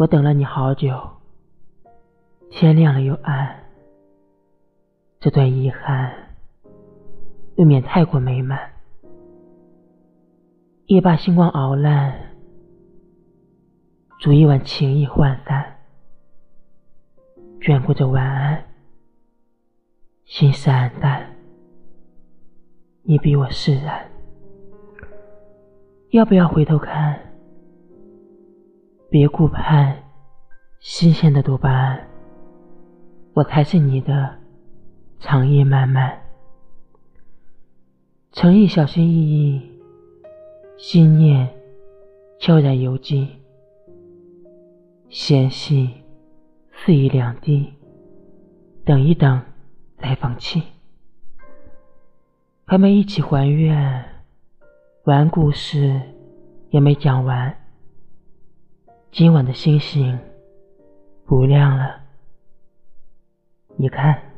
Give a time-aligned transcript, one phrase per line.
[0.00, 0.98] 我等了你好久，
[2.50, 3.54] 天亮了又暗，
[5.20, 6.10] 这段遗憾
[7.56, 8.58] 未免太过美满。
[10.86, 12.18] 夜把星光熬烂，
[14.18, 15.66] 煮一碗情意涣散，
[17.60, 18.64] 眷顾着晚安，
[20.24, 21.30] 心思黯淡，
[23.02, 24.02] 你比我释然。
[26.12, 27.09] 要不要回头看？
[29.10, 30.04] 别顾盼
[30.78, 32.08] 新鲜的多巴胺，
[33.32, 34.38] 我才是你的
[35.18, 36.16] 长夜漫漫，
[38.30, 39.68] 诚意小心翼翼，
[40.78, 41.50] 心念
[42.38, 43.28] 悄然游进，
[45.08, 45.90] 嫌隙
[46.72, 47.74] 肆意两地，
[48.84, 49.42] 等一等
[49.98, 50.62] 再放弃，
[52.64, 54.04] 还没一起还愿。
[55.04, 56.00] 完故事
[56.68, 57.52] 也没讲完，
[59.12, 60.16] 今晚的星星
[61.26, 62.00] 不亮了，
[63.76, 64.29] 你看。